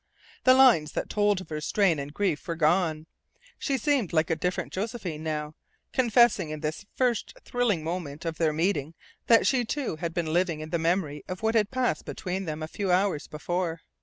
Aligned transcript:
The 0.45 0.55
lines 0.55 0.93
that 0.93 1.11
told 1.11 1.41
of 1.41 1.49
her 1.49 1.61
strain 1.61 1.99
and 1.99 2.11
grief 2.11 2.47
were 2.47 2.55
gone. 2.55 3.05
She 3.59 3.77
seemed 3.77 4.11
like 4.13 4.31
a 4.31 4.35
different 4.35 4.73
Josephine 4.73 5.21
now, 5.21 5.53
confessing 5.93 6.49
in 6.49 6.61
this 6.61 6.87
first 6.95 7.37
thrilling 7.45 7.83
moment 7.83 8.25
of 8.25 8.39
their 8.39 8.51
meeting 8.51 8.95
that 9.27 9.45
she, 9.45 9.63
too, 9.63 9.97
had 9.97 10.11
been 10.11 10.33
living 10.33 10.59
in 10.59 10.71
the 10.71 10.79
memory 10.79 11.23
of 11.27 11.43
what 11.43 11.53
had 11.53 11.69
passed 11.69 12.03
between 12.03 12.45
them 12.45 12.63
a 12.63 12.67
few 12.67 12.91
hours 12.91 13.27
before. 13.27 13.81